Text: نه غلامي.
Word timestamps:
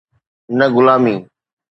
نه 0.57 0.65
غلامي. 0.73 1.15